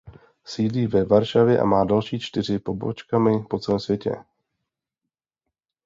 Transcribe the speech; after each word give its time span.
Sídlí 0.45 0.87
ve 0.87 1.03
Varšavě 1.05 1.59
a 1.59 1.65
má 1.65 1.83
další 1.85 2.19
čtyři 2.19 2.59
pobočkami 2.59 3.43
po 3.49 3.59
celém 3.59 3.79
světě. 3.79 4.15